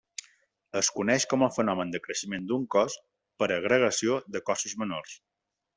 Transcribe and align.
Es 0.79 0.87
coneix 0.95 1.27
com 1.33 1.45
el 1.47 1.51
fenomen 1.59 1.93
de 1.97 2.01
creixement 2.07 2.49
d'un 2.53 2.67
cos 2.77 2.99
per 3.43 3.53
agregació 3.61 4.21
de 4.37 4.47
cossos 4.51 4.79
menors. 4.85 5.19